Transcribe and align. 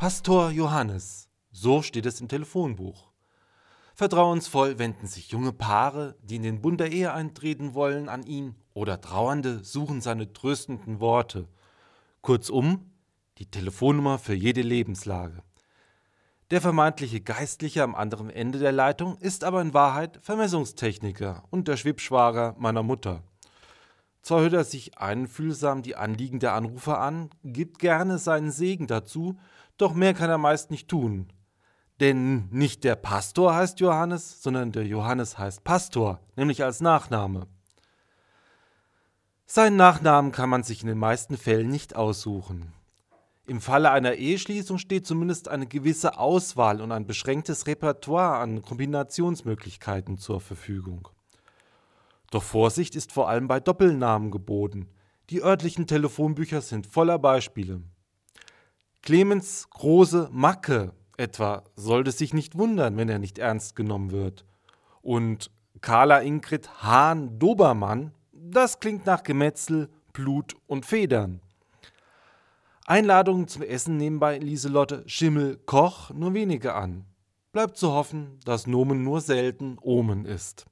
Pastor 0.00 0.50
Johannes, 0.50 1.28
so 1.50 1.82
steht 1.82 2.06
es 2.06 2.22
im 2.22 2.28
Telefonbuch. 2.28 3.10
Vertrauensvoll 3.94 4.78
wenden 4.78 5.06
sich 5.06 5.30
junge 5.30 5.52
Paare, 5.52 6.16
die 6.22 6.36
in 6.36 6.42
den 6.42 6.62
Bund 6.62 6.80
der 6.80 6.90
Ehe 6.90 7.12
eintreten 7.12 7.74
wollen, 7.74 8.08
an 8.08 8.22
ihn 8.22 8.54
oder 8.72 9.02
Trauernde 9.02 9.62
suchen 9.62 10.00
seine 10.00 10.32
tröstenden 10.32 11.00
Worte. 11.00 11.48
Kurzum, 12.22 12.92
die 13.36 13.50
Telefonnummer 13.50 14.18
für 14.18 14.32
jede 14.32 14.62
Lebenslage. 14.62 15.42
Der 16.50 16.62
vermeintliche 16.62 17.20
Geistliche 17.20 17.82
am 17.82 17.94
anderen 17.94 18.30
Ende 18.30 18.58
der 18.58 18.72
Leitung 18.72 19.18
ist 19.18 19.44
aber 19.44 19.60
in 19.60 19.74
Wahrheit 19.74 20.18
Vermessungstechniker 20.22 21.44
und 21.50 21.68
der 21.68 21.76
Schwibschwager 21.76 22.56
meiner 22.58 22.82
Mutter. 22.82 23.22
Zwar 24.22 24.40
hört 24.40 24.54
er 24.54 24.64
sich 24.64 24.98
einfühlsam 24.98 25.82
die 25.82 25.96
Anliegen 25.96 26.40
der 26.40 26.54
Anrufer 26.54 27.00
an, 27.00 27.30
gibt 27.42 27.78
gerne 27.78 28.18
seinen 28.18 28.50
Segen 28.50 28.86
dazu, 28.86 29.38
doch 29.80 29.94
mehr 29.94 30.14
kann 30.14 30.30
er 30.30 30.38
meist 30.38 30.70
nicht 30.70 30.88
tun. 30.88 31.32
Denn 32.00 32.48
nicht 32.50 32.84
der 32.84 32.96
Pastor 32.96 33.54
heißt 33.54 33.80
Johannes, 33.80 34.42
sondern 34.42 34.72
der 34.72 34.86
Johannes 34.86 35.38
heißt 35.38 35.64
Pastor, 35.64 36.20
nämlich 36.34 36.64
als 36.64 36.80
Nachname. 36.80 37.46
Seinen 39.44 39.76
Nachnamen 39.76 40.32
kann 40.32 40.48
man 40.48 40.62
sich 40.62 40.82
in 40.82 40.88
den 40.88 40.98
meisten 40.98 41.36
Fällen 41.36 41.68
nicht 41.68 41.96
aussuchen. 41.96 42.72
Im 43.46 43.60
Falle 43.60 43.90
einer 43.90 44.14
Eheschließung 44.14 44.78
steht 44.78 45.06
zumindest 45.06 45.48
eine 45.48 45.66
gewisse 45.66 46.18
Auswahl 46.18 46.80
und 46.80 46.92
ein 46.92 47.06
beschränktes 47.06 47.66
Repertoire 47.66 48.38
an 48.38 48.62
Kombinationsmöglichkeiten 48.62 50.18
zur 50.18 50.40
Verfügung. 50.40 51.08
Doch 52.30 52.44
Vorsicht 52.44 52.94
ist 52.94 53.12
vor 53.12 53.28
allem 53.28 53.48
bei 53.48 53.58
Doppelnamen 53.58 54.30
geboten. 54.30 54.88
Die 55.30 55.42
örtlichen 55.42 55.86
Telefonbücher 55.86 56.60
sind 56.60 56.86
voller 56.86 57.18
Beispiele. 57.18 57.82
Clemens 59.02 59.68
Große 59.70 60.28
Macke 60.30 60.92
etwa 61.16 61.64
sollte 61.76 62.12
sich 62.12 62.34
nicht 62.34 62.56
wundern, 62.56 62.96
wenn 62.96 63.08
er 63.08 63.18
nicht 63.18 63.38
ernst 63.38 63.76
genommen 63.76 64.10
wird. 64.10 64.44
Und 65.02 65.50
Carla 65.80 66.20
Ingrid 66.20 66.82
Hahn 66.82 67.38
Dobermann, 67.38 68.12
das 68.32 68.80
klingt 68.80 69.06
nach 69.06 69.22
Gemetzel, 69.22 69.88
Blut 70.12 70.54
und 70.66 70.84
Federn. 70.84 71.40
Einladungen 72.86 73.48
zum 73.48 73.62
Essen 73.62 73.96
nehmen 73.96 74.18
bei 74.18 74.38
Lieselotte 74.38 75.04
Schimmel 75.06 75.58
Koch 75.64 76.10
nur 76.10 76.34
wenige 76.34 76.74
an. 76.74 77.04
Bleibt 77.52 77.76
zu 77.76 77.92
hoffen, 77.92 78.38
dass 78.44 78.66
Nomen 78.66 79.02
nur 79.02 79.20
selten 79.20 79.76
Omen 79.80 80.24
ist. 80.24 80.66